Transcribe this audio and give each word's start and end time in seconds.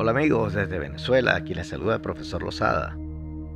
Hola 0.00 0.12
amigos 0.12 0.54
desde 0.54 0.78
Venezuela, 0.78 1.34
aquí 1.34 1.54
les 1.54 1.66
saluda 1.66 1.96
el 1.96 2.00
profesor 2.00 2.40
Lozada. 2.40 2.94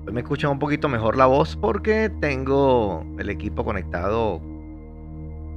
Hoy 0.04 0.12
me 0.12 0.22
escuchan 0.22 0.50
un 0.50 0.58
poquito 0.58 0.88
mejor 0.88 1.16
la 1.16 1.26
voz 1.26 1.54
porque 1.54 2.10
tengo 2.20 3.06
el 3.20 3.30
equipo 3.30 3.64
conectado 3.64 4.40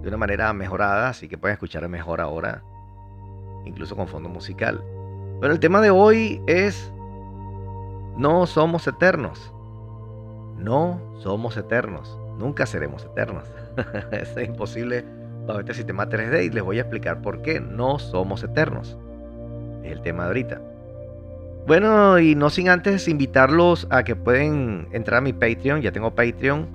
de 0.04 0.08
una 0.08 0.18
manera 0.18 0.54
mejorada, 0.54 1.10
así 1.10 1.28
que 1.28 1.40
pueden 1.40 1.56
escuchar 1.56 1.90
mejor 1.90 2.22
ahora, 2.22 2.62
incluso 3.66 3.96
con 3.96 4.08
fondo 4.08 4.30
musical. 4.30 4.84
Pero 5.42 5.52
el 5.52 5.60
tema 5.60 5.82
de 5.82 5.90
hoy 5.90 6.40
es, 6.46 6.94
no 8.16 8.46
somos 8.46 8.86
eternos. 8.86 9.52
No 10.60 11.02
somos 11.18 11.58
eternos. 11.58 12.16
Nunca 12.38 12.68
seremos 12.68 13.04
eternos. 13.06 13.48
es 14.12 14.38
imposible 14.38 15.04
bajo 15.48 15.62
este 15.62 15.74
sistema 15.74 16.08
3D 16.08 16.46
y 16.46 16.50
les 16.52 16.64
voy 16.64 16.78
a 16.78 16.82
explicar 16.82 17.24
por 17.24 17.42
qué 17.42 17.60
no 17.60 17.98
somos 17.98 18.44
eternos. 18.44 18.96
Es 19.84 19.92
el 19.92 20.02
tema 20.02 20.26
de 20.26 20.28
ahorita. 20.28 20.75
Bueno, 21.68 22.20
y 22.20 22.36
no 22.36 22.52
sin 22.52 22.70
antes 22.70 23.08
invitarlos 23.08 23.88
a 23.90 24.04
que 24.04 24.16
pueden 24.16 24.88
entrar 24.92 25.18
a 25.18 25.22
mi 25.22 25.34
Patreon. 25.34 25.82
Ya 25.82 25.92
tengo 25.92 26.14
Patreon. 26.14 26.68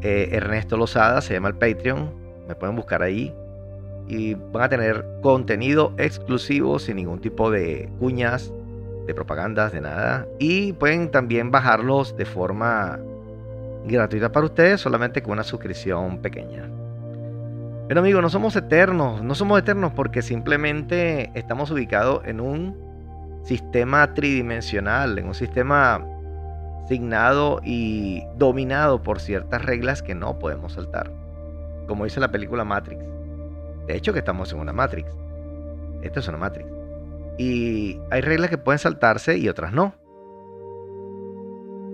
Eh, 0.00 0.30
Ernesto 0.32 0.78
Lozada 0.78 1.20
se 1.20 1.34
llama 1.34 1.48
el 1.48 1.56
Patreon. 1.56 2.10
Me 2.48 2.54
pueden 2.54 2.76
buscar 2.76 3.02
ahí. 3.02 3.34
Y 4.08 4.34
van 4.34 4.62
a 4.62 4.68
tener 4.70 5.04
contenido 5.20 5.92
exclusivo 5.98 6.78
sin 6.78 6.96
ningún 6.96 7.20
tipo 7.20 7.50
de 7.50 7.90
cuñas, 7.98 8.50
de 9.06 9.14
propagandas, 9.14 9.70
de 9.72 9.82
nada. 9.82 10.26
Y 10.38 10.72
pueden 10.72 11.10
también 11.10 11.50
bajarlos 11.50 12.16
de 12.16 12.24
forma 12.24 12.98
gratuita 13.84 14.32
para 14.32 14.46
ustedes, 14.46 14.80
solamente 14.80 15.22
con 15.22 15.34
una 15.34 15.44
suscripción 15.44 16.22
pequeña. 16.22 16.70
Pero 17.86 18.00
amigos, 18.00 18.22
no 18.22 18.30
somos 18.30 18.56
eternos, 18.56 19.22
no 19.22 19.34
somos 19.34 19.58
eternos 19.58 19.92
porque 19.92 20.22
simplemente 20.22 21.30
estamos 21.34 21.70
ubicados 21.70 22.22
en 22.24 22.40
un 22.40 22.91
sistema 23.42 24.14
tridimensional, 24.14 25.18
en 25.18 25.26
un 25.26 25.34
sistema 25.34 26.04
signado 26.88 27.60
y 27.64 28.22
dominado 28.36 29.02
por 29.02 29.20
ciertas 29.20 29.64
reglas 29.64 30.02
que 30.02 30.14
no 30.14 30.38
podemos 30.38 30.72
saltar. 30.74 31.10
Como 31.86 32.04
dice 32.04 32.20
la 32.20 32.30
película 32.30 32.64
Matrix. 32.64 33.04
De 33.86 33.96
hecho 33.96 34.12
que 34.12 34.20
estamos 34.20 34.52
en 34.52 34.60
una 34.60 34.72
Matrix. 34.72 35.08
Esto 36.02 36.20
es 36.20 36.28
una 36.28 36.38
Matrix. 36.38 36.68
Y 37.38 37.98
hay 38.10 38.20
reglas 38.20 38.50
que 38.50 38.58
pueden 38.58 38.78
saltarse 38.78 39.38
y 39.38 39.48
otras 39.48 39.72
no. 39.72 39.94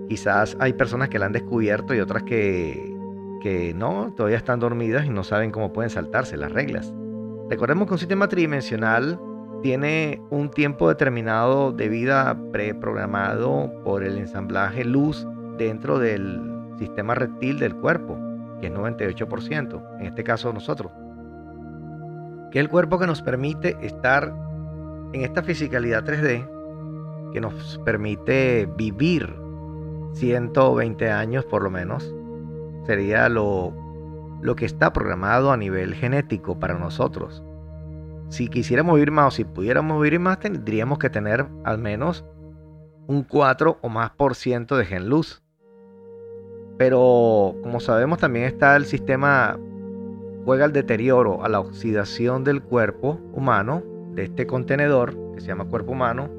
Quizás 0.07 0.57
hay 0.59 0.73
personas 0.73 1.09
que 1.09 1.19
la 1.19 1.27
han 1.27 1.31
descubierto 1.31 1.93
y 1.93 1.99
otras 1.99 2.23
que, 2.23 2.95
que 3.41 3.73
no, 3.73 4.13
todavía 4.15 4.37
están 4.37 4.59
dormidas 4.59 5.05
y 5.05 5.09
no 5.09 5.23
saben 5.23 5.51
cómo 5.51 5.71
pueden 5.71 5.89
saltarse 5.89 6.35
las 6.35 6.51
reglas. 6.51 6.91
Recordemos 7.49 7.87
que 7.87 7.93
un 7.93 7.99
sistema 7.99 8.27
tridimensional 8.27 9.19
tiene 9.61 10.21
un 10.29 10.49
tiempo 10.49 10.87
determinado 10.87 11.71
de 11.71 11.89
vida 11.89 12.37
preprogramado 12.51 13.71
por 13.83 14.03
el 14.03 14.17
ensamblaje 14.17 14.85
luz 14.85 15.27
dentro 15.57 15.99
del 15.99 16.41
sistema 16.77 17.13
reptil 17.15 17.59
del 17.59 17.75
cuerpo, 17.75 18.17
que 18.61 18.67
es 18.67 18.73
98%, 18.73 19.99
en 19.99 20.05
este 20.05 20.23
caso 20.23 20.53
nosotros. 20.53 20.91
Que 22.51 22.59
es 22.59 22.63
el 22.63 22.69
cuerpo 22.69 22.97
que 22.99 23.07
nos 23.07 23.21
permite 23.21 23.77
estar 23.81 24.33
en 25.13 25.21
esta 25.21 25.43
fisicalidad 25.43 26.05
3D, 26.05 27.31
que 27.33 27.41
nos 27.41 27.79
permite 27.83 28.67
vivir 28.77 29.35
120 30.13 31.11
años 31.11 31.45
por 31.45 31.63
lo 31.63 31.69
menos, 31.69 32.13
sería 32.85 33.29
lo, 33.29 33.73
lo 34.41 34.55
que 34.55 34.65
está 34.65 34.93
programado 34.93 35.51
a 35.51 35.57
nivel 35.57 35.93
genético 35.95 36.59
para 36.59 36.75
nosotros. 36.75 37.43
Si 38.29 38.47
quisiéramos 38.47 38.95
vivir 38.95 39.11
más 39.11 39.27
o 39.27 39.31
si 39.35 39.43
pudiéramos 39.43 40.01
vivir 40.01 40.19
más, 40.19 40.39
tendríamos 40.39 40.99
que 40.99 41.09
tener 41.09 41.47
al 41.63 41.79
menos 41.79 42.23
un 43.07 43.23
4 43.23 43.79
o 43.81 43.89
más 43.89 44.11
por 44.11 44.35
ciento 44.35 44.77
de 44.77 44.85
gen 44.85 45.09
luz. 45.09 45.41
Pero 46.77 47.55
como 47.63 47.79
sabemos 47.79 48.19
también 48.19 48.45
está 48.45 48.75
el 48.75 48.85
sistema, 48.85 49.59
juega 50.45 50.65
al 50.65 50.73
deterioro, 50.73 51.43
a 51.43 51.49
la 51.49 51.59
oxidación 51.59 52.43
del 52.43 52.61
cuerpo 52.61 53.19
humano, 53.33 53.83
de 54.13 54.25
este 54.25 54.45
contenedor 54.45 55.17
que 55.33 55.41
se 55.41 55.47
llama 55.47 55.65
cuerpo 55.65 55.93
humano, 55.93 56.29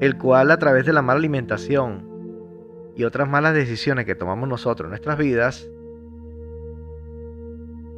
el 0.00 0.18
cual 0.18 0.50
a 0.50 0.58
través 0.58 0.84
de 0.84 0.92
la 0.92 1.00
mala 1.00 1.18
alimentación 1.18 2.06
y 2.96 3.04
otras 3.04 3.28
malas 3.28 3.54
decisiones 3.54 4.04
que 4.04 4.14
tomamos 4.16 4.48
nosotros 4.48 4.86
en 4.86 4.90
nuestras 4.90 5.16
vidas, 5.16 5.70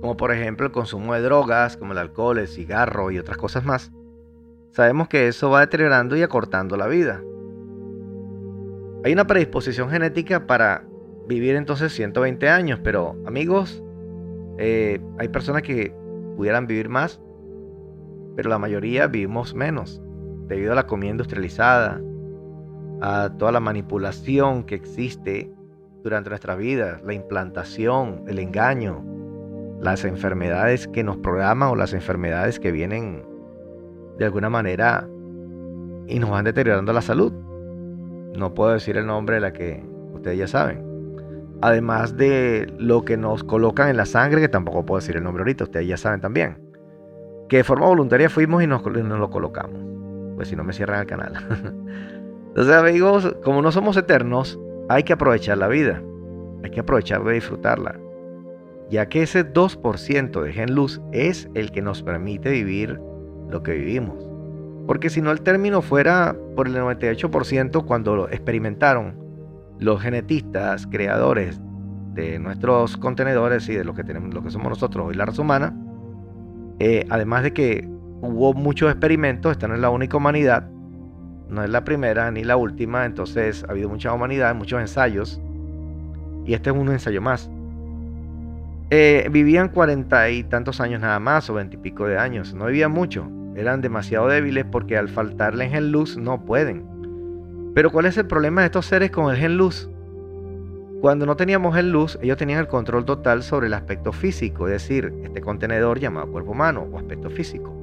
como 0.01 0.17
por 0.17 0.33
ejemplo 0.33 0.67
el 0.67 0.73
consumo 0.73 1.15
de 1.15 1.23
drogas, 1.23 1.77
como 1.77 1.93
el 1.93 1.99
alcohol, 1.99 2.39
el 2.39 2.49
cigarro 2.49 3.11
y 3.11 3.19
otras 3.19 3.37
cosas 3.37 3.65
más, 3.65 3.93
sabemos 4.71 5.09
que 5.09 5.29
eso 5.29 5.51
va 5.51 5.61
deteriorando 5.61 6.17
y 6.17 6.23
acortando 6.23 6.77
la 6.77 6.87
vida. 6.87 7.23
Hay 9.05 9.13
una 9.13 9.27
predisposición 9.27 9.91
genética 9.91 10.47
para 10.47 10.85
vivir 11.27 11.57
entonces 11.57 11.93
120 11.93 12.49
años, 12.49 12.81
pero 12.83 13.17
amigos, 13.27 13.83
eh, 14.59 15.01
hay 15.19 15.29
personas 15.29 15.63
que 15.63 15.95
pudieran 16.37 16.67
vivir 16.67 16.89
más, 16.89 17.21
pero 18.37 18.51
la 18.51 18.59
mayoría 18.59 19.07
vivimos 19.07 19.55
menos, 19.55 20.01
debido 20.47 20.73
a 20.73 20.77
la 20.77 20.87
comida 20.87 21.11
industrializada, 21.11 22.01
a 23.01 23.31
toda 23.39 23.53
la 23.53 23.61
manipulación 23.61 24.65
que 24.65 24.75
existe 24.75 25.53
durante 26.03 26.31
nuestra 26.31 26.57
vida, 26.57 27.01
la 27.05 27.15
implantación, 27.15 28.25
el 28.27 28.39
engaño, 28.39 29.05
las 29.81 30.05
enfermedades 30.05 30.89
que 30.89 31.05
nos 31.05 31.17
programan 31.19 31.71
o 31.71 31.77
las 31.77 31.93
enfermedades 31.93 32.59
que 32.59 32.73
vienen 32.73 33.25
de 34.19 34.25
alguna 34.25 34.51
manera 34.51 35.09
y 36.09 36.19
nos 36.19 36.31
van 36.31 36.45
deteriorando 36.45 36.93
la 36.93 37.03
salud. 37.03 37.33
No 38.37 38.55
puedo 38.55 38.73
decir 38.73 38.97
el 38.97 39.07
nombre 39.07 39.37
de 39.37 39.41
la 39.41 39.53
que 39.53 39.85
ustedes 40.13 40.39
ya 40.39 40.47
saben. 40.47 40.87
Además 41.61 42.17
de 42.17 42.73
lo 42.79 43.05
que 43.05 43.17
nos 43.17 43.43
colocan 43.45 43.89
en 43.89 43.97
la 43.97 44.07
sangre, 44.07 44.41
que 44.41 44.49
tampoco 44.49 44.85
puedo 44.85 45.01
decir 45.01 45.17
el 45.17 45.25
nombre 45.25 45.43
ahorita, 45.43 45.65
ustedes 45.65 45.87
ya 45.87 45.97
saben 45.97 46.21
también. 46.21 46.59
Que 47.49 47.59
de 47.59 47.65
forma 47.65 47.87
voluntaria 47.87 48.29
fuimos 48.31 48.63
y 48.63 48.67
nos, 48.67 48.85
lo 48.85 49.31
colocamos. 49.31 49.81
Pues 50.37 50.49
si 50.49 50.57
no 50.57 50.65
me 50.65 50.73
cierran 50.73 51.01
el 51.01 51.07
canal. 51.07 51.33
Entonces 52.49 52.75
amigos, 52.75 53.37
como 53.43 53.63
no 53.63 53.73
somos 53.73 53.97
eternos, 53.97 54.59
hay 54.89 55.03
que 55.03 55.13
aprovechar 55.13 55.59
la 55.59 55.69
vida. 55.69 56.03
Hay 56.63 56.71
que 56.71 56.81
aprovechar 56.81 57.25
de 57.25 57.35
disfrutarla. 57.35 57.99
Ya 58.91 59.09
que 59.09 59.23
ese 59.23 59.45
2% 59.53 60.43
de 60.43 60.53
gen 60.53 60.75
luz 60.75 61.01
es 61.13 61.49
el 61.55 61.71
que 61.71 61.83
nos 61.83 62.03
permite 62.03 62.51
vivir 62.51 62.99
lo 63.51 63.63
que 63.63 63.73
vivimos. 63.73 64.29
Porque 64.87 65.11
si 65.11 65.21
no 65.21 65.31
el 65.31 65.43
término 65.43 65.83
fuera 65.83 66.35
por 66.57 66.67
el 66.67 66.75
98% 66.77 67.85
cuando 67.85 68.17
lo 68.17 68.29
experimentaron 68.31 69.15
los 69.79 70.01
genetistas, 70.01 70.87
creadores 70.87 71.61
de 72.15 72.39
nuestros 72.39 72.97
contenedores 72.97 73.69
y 73.69 73.75
de 73.75 73.85
lo 73.85 73.95
que, 73.95 74.05
tenemos, 74.05 74.35
lo 74.35 74.43
que 74.43 74.51
somos 74.51 74.71
nosotros 74.71 75.09
hoy 75.09 75.15
la 75.15 75.27
raza 75.27 75.43
humana, 75.43 75.77
eh, 76.79 77.07
además 77.11 77.43
de 77.43 77.53
que 77.53 77.89
hubo 78.21 78.55
muchos 78.55 78.91
experimentos, 78.91 79.53
esta 79.53 79.69
no 79.69 79.75
es 79.75 79.81
la 79.81 79.91
única 79.91 80.17
humanidad, 80.17 80.69
no 81.49 81.63
es 81.63 81.71
la 81.71 81.85
primera 81.85 82.31
ni 82.31 82.45
la 82.45 82.57
última, 82.57 83.05
entonces 83.05 83.65
ha 83.69 83.73
habido 83.73 83.89
mucha 83.89 84.13
humanidad, 84.13 84.55
muchos 84.55 84.81
ensayos, 84.81 85.41
y 86.45 86.55
este 86.55 86.71
es 86.71 86.77
un 86.77 86.89
ensayo 86.89 87.21
más. 87.21 87.51
Eh, 88.91 89.29
vivían 89.31 89.69
cuarenta 89.69 90.31
y 90.31 90.45
tantos 90.45 90.81
años 90.81 91.01
nada 91.01 91.21
más, 91.21 91.49
o 91.51 91.55
veintipico 91.55 92.07
de 92.07 92.19
años, 92.19 92.55
no 92.55 92.67
vivían 92.67 92.91
mucho, 92.91 93.31
eran 93.55 93.83
demasiado 93.83 94.29
débiles 94.29 94.65
porque 94.65 94.97
al 94.97 95.09
faltarle 95.09 95.69
gen 95.69 95.93
luz 95.93 96.17
no 96.17 96.45
pueden. 96.45 96.85
Pero 97.75 97.91
¿cuál 97.91 98.07
es 98.07 98.17
el 98.17 98.27
problema 98.27 98.63
de 98.63 98.67
estos 98.67 98.87
seres 98.87 99.11
con 99.11 99.31
el 99.31 99.37
gen 99.37 99.57
luz? 99.57 99.91
Cuando 101.01 101.27
no 101.27 101.37
teníamos 101.37 101.77
gen 101.77 101.93
luz, 101.93 102.19
ellos 102.23 102.39
tenían 102.39 102.61
el 102.61 102.67
control 102.67 103.05
total 103.05 103.43
sobre 103.43 103.67
el 103.67 103.75
aspecto 103.75 104.13
físico, 104.13 104.67
es 104.67 104.73
decir, 104.73 105.13
este 105.23 105.41
contenedor 105.41 106.01
llamado 106.01 106.33
cuerpo 106.33 106.53
humano 106.53 106.89
o 106.91 106.99
aspecto 106.99 107.31
físico 107.31 107.79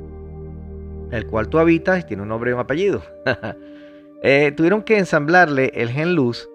el 1.11 1.27
cual 1.27 1.47
tú 1.49 1.59
habitas 1.59 1.99
y 1.99 2.03
tiene 2.03 2.23
un 2.23 2.29
nombre 2.29 2.51
y 2.51 2.53
un 2.53 2.59
apellido. 2.59 3.01
Eh, 4.27 4.51
tuvieron 4.53 4.81
que 4.81 4.97
ensamblarle 4.97 5.71
el 5.75 5.89
gen 5.89 6.15
luz, 6.15 6.49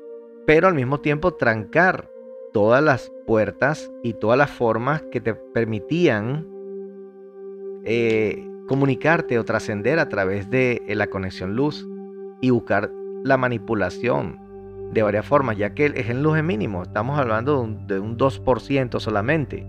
pero 0.44 0.66
al 0.66 0.74
mismo 0.74 0.98
tiempo 0.98 1.34
trancar 1.34 2.10
todas 2.52 2.82
las 2.82 3.12
puertas 3.26 3.90
y 4.02 4.14
todas 4.14 4.38
las 4.38 4.50
formas 4.50 5.02
que 5.10 5.20
te 5.20 5.34
permitían 5.34 6.46
eh, 7.84 8.46
comunicarte 8.68 9.38
o 9.38 9.44
trascender 9.44 9.98
a 9.98 10.08
través 10.08 10.50
de 10.50 10.82
eh, 10.86 10.94
la 10.94 11.08
conexión 11.08 11.54
luz 11.54 11.88
y 12.40 12.50
buscar 12.50 12.90
la 13.24 13.36
manipulación 13.36 14.38
de 14.92 15.02
varias 15.02 15.26
formas, 15.26 15.56
ya 15.56 15.74
que 15.74 15.86
el 15.86 16.22
luz 16.22 16.38
es 16.38 16.44
mínimo, 16.44 16.82
estamos 16.82 17.18
hablando 17.18 17.56
de 17.56 17.60
un, 17.60 17.86
de 17.86 18.00
un 18.00 18.18
2% 18.18 18.98
solamente. 18.98 19.66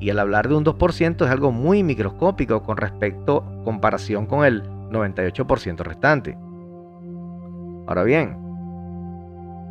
Y 0.00 0.10
al 0.10 0.20
hablar 0.20 0.48
de 0.48 0.54
un 0.54 0.64
2% 0.64 1.24
es 1.24 1.30
algo 1.30 1.50
muy 1.50 1.82
microscópico 1.82 2.62
con 2.62 2.76
respecto 2.76 3.44
comparación 3.64 4.26
con 4.26 4.44
el 4.44 4.62
98% 4.62 5.78
restante. 5.78 6.38
Ahora 7.88 8.04
bien, 8.04 8.47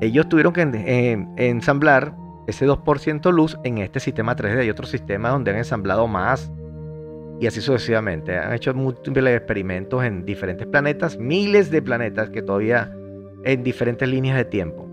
ellos 0.01 0.29
tuvieron 0.29 0.53
que 0.53 1.27
ensamblar 1.37 2.15
ese 2.47 2.67
2% 2.67 3.31
luz 3.31 3.57
en 3.63 3.79
este 3.79 3.99
sistema 3.99 4.35
3D. 4.35 4.59
Hay 4.59 4.69
otro 4.69 4.87
sistema 4.87 5.29
donde 5.29 5.51
han 5.51 5.57
ensamblado 5.57 6.07
más 6.07 6.51
y 7.39 7.47
así 7.47 7.61
sucesivamente. 7.61 8.37
Han 8.37 8.53
hecho 8.53 8.73
múltiples 8.73 9.35
experimentos 9.35 10.03
en 10.03 10.25
diferentes 10.25 10.67
planetas, 10.67 11.17
miles 11.17 11.69
de 11.69 11.81
planetas 11.81 12.29
que 12.29 12.41
todavía 12.41 12.91
en 13.43 13.63
diferentes 13.63 14.07
líneas 14.07 14.37
de 14.37 14.45
tiempo. 14.45 14.87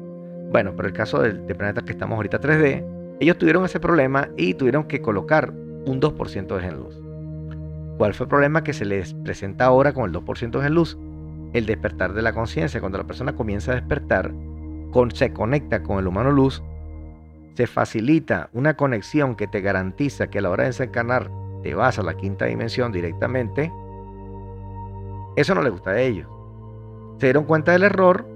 Bueno, 0.51 0.75
pero 0.77 0.89
el 0.89 0.95
caso 0.95 1.21
del, 1.21 1.41
planeta 1.41 1.83
que 1.83 1.93
estamos 1.93 2.17
ahorita 2.17 2.41
3D, 2.41 3.17
ellos 3.21 3.39
tuvieron 3.39 3.65
ese 3.65 3.81
problema 3.81 4.29
y 4.37 4.55
tuvieron 4.55 4.85
que 4.85 5.01
colocar 5.01 5.53
un 5.53 6.01
2% 6.01 6.55
de 6.55 6.61
gen 6.61 6.77
luz. 6.77 7.01
¿Cuál 7.99 8.15
fue 8.15 8.25
el 8.25 8.31
problema 8.31 8.65
que 8.65 8.73
se 8.73 8.85
les 8.85 9.15
presenta 9.15 9.67
ahora 9.67 9.93
con 9.93 10.05
el 10.05 10.13
2% 10.13 10.51
de 10.51 10.63
gen 10.63 10.75
luz? 10.75 10.99
El 11.53 11.67
despertar 11.67 12.13
de 12.13 12.23
la 12.23 12.33
conciencia. 12.33 12.81
Cuando 12.81 12.99
la 12.99 13.05
persona 13.05 13.35
comienza 13.35 13.73
a 13.73 13.77
despertar, 13.77 14.33
se 15.13 15.33
conecta 15.33 15.83
con 15.83 15.99
el 15.99 16.07
humano 16.07 16.31
luz, 16.31 16.63
se 17.55 17.67
facilita 17.67 18.49
una 18.53 18.77
conexión 18.77 19.37
que 19.37 19.47
te 19.47 19.61
garantiza 19.61 20.29
que 20.29 20.39
a 20.39 20.43
la 20.43 20.51
hora 20.51 20.65
de 20.65 20.71
desencarnar 20.71 21.31
te 21.63 21.75
vas 21.75 21.99
a 21.99 22.03
la 22.03 22.15
quinta 22.15 22.45
dimensión 22.47 22.93
directamente, 22.93 23.73
eso 25.37 25.55
no 25.55 25.63
le 25.63 25.71
gusta 25.71 25.91
a 25.91 26.01
ellos. 26.01 26.29
Se 27.19 27.27
dieron 27.27 27.45
cuenta 27.45 27.73
del 27.73 27.83
error 27.83 28.27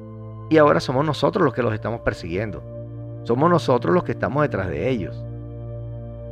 y 0.51 0.57
ahora 0.57 0.81
somos 0.81 1.05
nosotros 1.05 1.45
los 1.45 1.55
que 1.55 1.63
los 1.63 1.75
estamos 1.75 2.01
persiguiendo. 2.01 2.63
Somos 3.25 3.51
nosotros 3.51 3.95
los 3.95 4.05
que 4.05 4.13
estamos 4.13 4.43
detrás 4.43 4.69
de 4.69 4.89
ellos. 4.89 5.23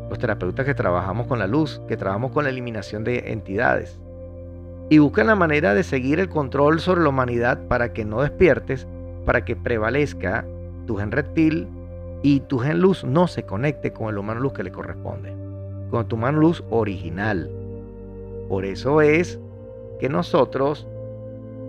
Los 0.08 0.18
terapeutas 0.18 0.64
que 0.64 0.74
trabajamos 0.74 1.26
con 1.26 1.38
la 1.38 1.46
luz, 1.46 1.80
que 1.86 1.96
trabajamos 1.96 2.32
con 2.32 2.44
la 2.44 2.50
eliminación 2.50 3.04
de 3.04 3.32
entidades. 3.32 4.00
Y 4.88 4.98
buscan 4.98 5.26
la 5.26 5.34
manera 5.34 5.74
de 5.74 5.82
seguir 5.82 6.18
el 6.18 6.28
control 6.28 6.80
sobre 6.80 7.02
la 7.02 7.10
humanidad 7.10 7.66
para 7.68 7.92
que 7.92 8.04
no 8.04 8.22
despiertes, 8.22 8.86
para 9.26 9.44
que 9.44 9.56
prevalezca 9.56 10.46
tu 10.86 10.96
gen 10.96 11.12
reptil 11.12 11.68
y 12.22 12.40
tu 12.40 12.58
gen 12.58 12.80
luz 12.80 13.04
no 13.04 13.26
se 13.26 13.42
conecte 13.42 13.92
con 13.92 14.08
el 14.08 14.16
humano 14.16 14.40
luz 14.40 14.54
que 14.54 14.62
le 14.62 14.72
corresponde, 14.72 15.34
con 15.90 16.08
tu 16.08 16.16
humano 16.16 16.40
luz 16.40 16.64
original. 16.70 17.50
Por 18.48 18.64
eso 18.64 19.02
es 19.02 19.38
que 20.00 20.08
nosotros 20.08 20.86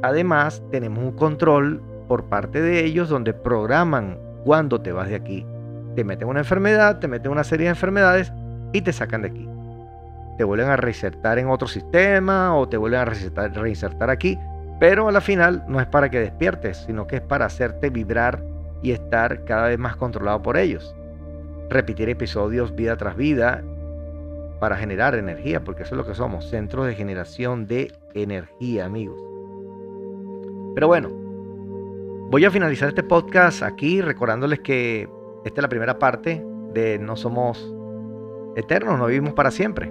además 0.04 0.64
tenemos 0.72 1.04
un 1.04 1.12
control 1.12 1.82
por 2.08 2.26
parte 2.26 2.62
de 2.62 2.86
ellos 2.86 3.10
donde 3.10 3.34
programan 3.34 4.18
cuándo 4.44 4.80
te 4.80 4.92
vas 4.92 5.10
de 5.10 5.16
aquí. 5.16 5.46
Te 5.96 6.04
meten 6.04 6.28
una 6.28 6.40
enfermedad, 6.40 7.00
te 7.00 7.08
meten 7.08 7.32
una 7.32 7.44
serie 7.44 7.66
de 7.66 7.72
enfermedades 7.72 8.32
y 8.72 8.82
te 8.82 8.94
sacan 8.94 9.24
de 9.24 9.30
aquí. 9.30 9.50
Te 10.38 10.44
vuelven 10.44 10.70
a 10.70 10.78
reinsertar 10.78 11.40
en 11.40 11.50
otro 11.50 11.68
sistema 11.68 12.56
o 12.56 12.70
te 12.70 12.78
vuelven 12.78 13.00
a 13.00 13.06
reinsertar, 13.06 13.52
reinsertar 13.54 14.10
aquí. 14.12 14.38
Pero 14.80 15.08
a 15.08 15.12
la 15.12 15.22
final 15.22 15.64
no 15.68 15.80
es 15.80 15.88
para 15.88 16.10
que 16.10 16.20
despiertes, 16.20 16.78
sino 16.86 17.08
que 17.08 17.18
es 17.18 17.22
para 17.22 17.46
hacerte 17.46 17.90
vibrar 17.90 18.44
y 18.82 18.92
estar 18.92 19.44
cada 19.46 19.68
vez 19.68 19.80
más 19.80 19.96
controlado 19.96 20.42
por 20.42 20.58
ellos. 20.58 20.96
Repetir 21.70 22.10
episodios 22.10 22.76
vida 22.76 22.96
tras 22.96 23.18
vida 23.18 23.64
para 24.60 24.78
generar 24.78 25.16
energía, 25.16 25.64
porque 25.64 25.84
eso 25.84 25.96
es 25.96 25.98
lo 25.98 26.06
que 26.06 26.16
somos, 26.16 26.50
centros 26.50 26.86
de 26.86 26.96
generación 26.96 27.68
de 27.68 27.92
energía, 28.14 28.86
amigos. 28.86 29.20
Pero 30.76 30.88
bueno, 30.88 31.28
Voy 32.30 32.44
a 32.44 32.52
finalizar 32.52 32.90
este 32.90 33.04
podcast 33.04 33.64
aquí 33.64 34.02
recordándoles 34.02 34.60
que 34.60 35.08
esta 35.46 35.62
es 35.62 35.62
la 35.62 35.70
primera 35.70 35.98
parte 35.98 36.46
de 36.74 37.00
No 37.00 37.16
somos 37.16 37.74
eternos, 38.58 39.00
no 39.00 39.06
vivimos 39.06 39.34
para 39.34 39.50
siempre. 39.50 39.90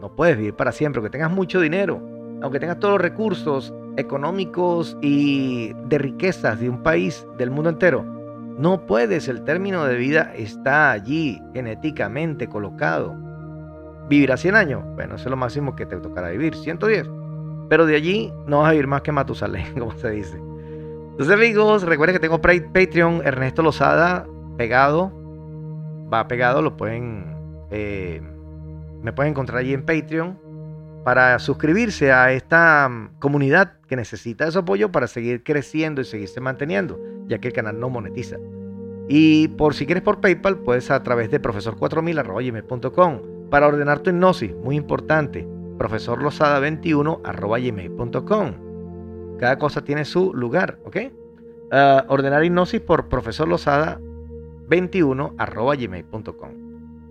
No 0.00 0.14
puedes 0.14 0.36
vivir 0.36 0.54
para 0.54 0.70
siempre, 0.70 1.00
aunque 1.00 1.10
tengas 1.10 1.32
mucho 1.32 1.60
dinero, 1.60 2.00
aunque 2.40 2.60
tengas 2.60 2.78
todos 2.78 2.92
los 2.92 3.00
recursos 3.00 3.74
económicos 3.96 4.96
y 5.00 5.72
de 5.86 5.98
riquezas 5.98 6.60
de 6.60 6.68
un 6.68 6.82
país, 6.82 7.26
del 7.38 7.50
mundo 7.50 7.70
entero. 7.70 8.04
No 8.58 8.86
puedes, 8.86 9.28
el 9.28 9.44
término 9.44 9.84
de 9.84 9.96
vida 9.96 10.32
está 10.36 10.90
allí 10.90 11.40
genéticamente 11.54 12.48
colocado. 12.48 13.14
¿Vivir 14.08 14.32
a 14.32 14.36
100 14.36 14.54
años? 14.56 14.82
Bueno, 14.94 15.14
eso 15.14 15.24
es 15.24 15.30
lo 15.30 15.36
máximo 15.36 15.74
que 15.74 15.86
te 15.86 15.96
tocará 15.96 16.30
vivir, 16.30 16.54
110. 16.54 17.08
Pero 17.68 17.86
de 17.86 17.96
allí 17.96 18.32
no 18.46 18.60
vas 18.60 18.68
a 18.68 18.72
vivir 18.72 18.86
más 18.86 19.02
que 19.02 19.12
Matusalén, 19.12 19.72
como 19.78 19.92
se 19.92 20.10
dice. 20.10 20.36
Entonces 20.36 21.34
amigos, 21.34 21.82
recuerden 21.82 22.16
que 22.16 22.20
tengo 22.20 22.40
Patreon 22.40 23.22
Ernesto 23.24 23.62
Lozada 23.62 24.26
pegado. 24.56 25.12
Va 26.12 26.28
pegado, 26.28 26.62
lo 26.62 26.76
pueden... 26.76 27.36
Eh, 27.70 28.20
me 29.02 29.12
pueden 29.12 29.30
encontrar 29.32 29.58
allí 29.58 29.72
en 29.72 29.84
Patreon 29.84 30.51
para 31.04 31.38
suscribirse 31.38 32.10
a 32.12 32.32
esta 32.32 32.88
mm, 32.88 33.18
comunidad 33.18 33.74
que 33.88 33.96
necesita 33.96 34.46
ese 34.46 34.58
apoyo 34.58 34.92
para 34.92 35.06
seguir 35.06 35.42
creciendo 35.42 36.00
y 36.00 36.04
seguirse 36.04 36.40
manteniendo, 36.40 36.98
ya 37.26 37.38
que 37.38 37.48
el 37.48 37.54
canal 37.54 37.80
no 37.80 37.90
monetiza. 37.90 38.36
Y 39.08 39.48
por 39.48 39.74
si 39.74 39.84
quieres 39.86 40.04
por 40.04 40.20
PayPal, 40.20 40.58
puedes 40.58 40.88
a 40.90 41.02
través 41.02 41.30
de 41.30 41.42
profesor4000.com 41.42 43.48
para 43.50 43.66
ordenar 43.66 43.98
tu 44.00 44.10
hipnosis, 44.10 44.54
muy 44.54 44.76
importante, 44.76 45.46
profesorlosada21.com. 45.78 48.52
Cada 49.38 49.58
cosa 49.58 49.82
tiene 49.82 50.04
su 50.04 50.32
lugar, 50.32 50.78
¿ok? 50.84 50.96
Ah, 51.72 52.04
ordenar 52.08 52.44
hipnosis 52.44 52.80
por 52.80 53.08
profesor 53.08 53.48
Lozada 53.48 53.98
21 54.68 55.34
gmail.com. 55.36 56.61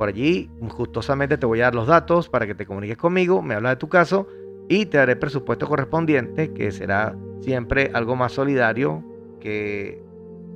Por 0.01 0.09
allí, 0.09 0.49
gustosamente 0.59 1.37
te 1.37 1.45
voy 1.45 1.61
a 1.61 1.65
dar 1.65 1.75
los 1.75 1.85
datos 1.85 2.27
para 2.27 2.47
que 2.47 2.55
te 2.55 2.65
comuniques 2.65 2.97
conmigo, 2.97 3.43
me 3.43 3.53
hablas 3.53 3.73
de 3.73 3.75
tu 3.75 3.87
caso 3.87 4.27
y 4.67 4.87
te 4.87 4.97
daré 4.97 5.11
el 5.11 5.19
presupuesto 5.19 5.67
correspondiente, 5.67 6.51
que 6.53 6.71
será 6.71 7.15
siempre 7.41 7.91
algo 7.93 8.15
más 8.15 8.31
solidario 8.31 9.03
que 9.39 10.01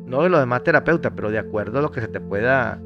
no 0.07 0.23
de 0.23 0.29
los 0.29 0.39
demás 0.39 0.63
terapeutas, 0.63 1.13
pero 1.15 1.29
de 1.29 1.37
acuerdo 1.37 1.77
a 1.77 1.83
lo 1.83 1.91
que 1.91 2.01
se 2.01 2.07
te 2.07 2.19
pueda 2.19 2.81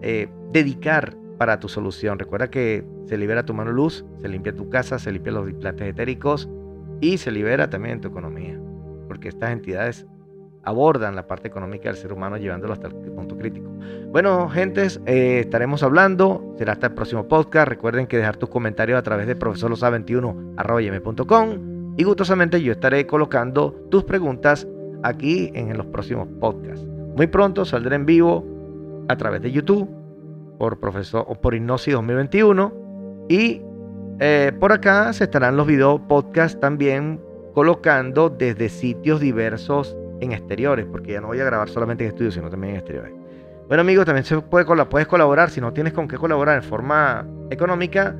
eh, 0.00 0.28
dedicar 0.52 1.16
para 1.38 1.58
tu 1.58 1.68
solución. 1.68 2.20
Recuerda 2.20 2.52
que 2.52 2.86
se 3.06 3.18
libera 3.18 3.44
tu 3.44 3.52
mano 3.52 3.72
luz, 3.72 4.04
se 4.20 4.28
limpia 4.28 4.54
tu 4.54 4.70
casa, 4.70 5.00
se 5.00 5.10
limpia 5.10 5.32
los 5.32 5.50
implantes 5.50 5.88
etéricos, 5.88 6.48
y 7.00 7.18
se 7.18 7.32
libera 7.32 7.68
también 7.68 8.00
tu 8.00 8.06
economía, 8.06 8.60
porque 9.08 9.30
estas 9.30 9.50
entidades 9.50 10.06
abordan 10.66 11.16
la 11.16 11.26
parte 11.26 11.48
económica 11.48 11.88
del 11.88 11.96
ser 11.96 12.12
humano 12.12 12.36
llevándolo 12.36 12.74
hasta 12.74 12.88
el 12.88 12.94
punto 12.94 13.38
crítico. 13.38 13.70
Bueno, 14.10 14.48
gentes, 14.48 15.00
eh, 15.06 15.38
estaremos 15.40 15.84
hablando. 15.84 16.54
Será 16.58 16.72
hasta 16.72 16.88
el 16.88 16.94
próximo 16.94 17.28
podcast. 17.28 17.68
Recuerden 17.68 18.08
que 18.08 18.18
dejar 18.18 18.36
tus 18.36 18.50
comentarios 18.50 18.98
a 18.98 19.02
través 19.02 19.26
de 19.28 19.38
profesorlosa21.com 19.38 21.96
y 21.96 22.04
gustosamente 22.04 22.60
yo 22.60 22.72
estaré 22.72 23.06
colocando 23.06 23.72
tus 23.90 24.04
preguntas 24.04 24.66
aquí 25.04 25.52
en 25.54 25.74
los 25.76 25.86
próximos 25.86 26.26
podcasts. 26.40 26.84
Muy 26.84 27.28
pronto 27.28 27.64
saldré 27.64 27.94
en 27.96 28.04
vivo 28.04 28.44
a 29.08 29.16
través 29.16 29.40
de 29.42 29.52
YouTube 29.52 29.88
por 30.58 30.80
profesor 30.80 31.24
o 31.28 31.36
por 31.36 31.54
Hipnosis 31.54 31.94
2021 31.94 32.72
y 33.28 33.62
eh, 34.18 34.50
por 34.58 34.72
acá 34.72 35.12
se 35.12 35.22
estarán 35.24 35.56
los 35.56 35.66
video 35.66 35.98
podcast 36.08 36.58
también 36.58 37.20
colocando 37.54 38.30
desde 38.30 38.68
sitios 38.68 39.20
diversos 39.20 39.96
en 40.20 40.32
exteriores, 40.32 40.86
porque 40.86 41.12
ya 41.12 41.20
no 41.20 41.28
voy 41.28 41.40
a 41.40 41.44
grabar 41.44 41.68
solamente 41.68 42.04
en 42.04 42.10
estudios, 42.10 42.34
sino 42.34 42.48
también 42.50 42.74
en 42.74 42.80
exteriores. 42.80 43.12
Bueno 43.68 43.80
amigos, 43.80 44.06
también 44.06 44.24
se 44.24 44.40
puede, 44.40 44.64
puedes 44.86 45.08
colaborar, 45.08 45.50
si 45.50 45.60
no 45.60 45.72
tienes 45.72 45.92
con 45.92 46.06
qué 46.06 46.16
colaborar 46.16 46.56
en 46.56 46.62
forma 46.62 47.26
económica, 47.50 48.16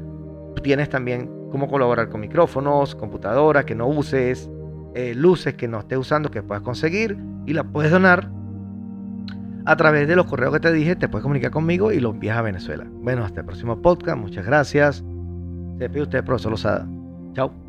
tienes 0.63 0.89
también 0.89 1.31
cómo 1.51 1.69
colaborar 1.69 2.09
con 2.09 2.21
micrófonos, 2.21 2.95
computadoras 2.95 3.65
que 3.65 3.75
no 3.75 3.87
uses, 3.87 4.51
eh, 4.95 5.15
luces 5.15 5.55
que 5.55 5.69
no 5.69 5.79
estés 5.79 5.99
usando 5.99 6.31
que 6.31 6.43
puedas 6.43 6.63
conseguir 6.63 7.17
y 7.47 7.53
la 7.53 7.65
puedes 7.65 7.93
donar 7.93 8.29
a 9.67 9.77
través 9.77 10.09
de 10.09 10.17
los 10.17 10.27
correos 10.27 10.53
que 10.55 10.61
te 10.61 10.73
dije, 10.73 10.97
te 10.97 11.09
puedes 11.09 11.23
comunicar 11.23 11.51
conmigo 11.51 11.93
y 11.93 12.01
lo 12.01 12.11
envías 12.11 12.39
a 12.39 12.43
Venezuela. 12.43 12.87
Bueno, 12.89 13.25
hasta 13.25 13.41
el 13.41 13.47
próximo 13.47 13.83
podcast, 13.83 14.19
muchas 14.19 14.47
gracias. 14.47 15.05
Se 15.79 15.91
pide 15.91 16.03
usted, 16.03 16.25
profesor 16.25 16.53
Lozada. 16.53 16.89
Chao. 17.35 17.66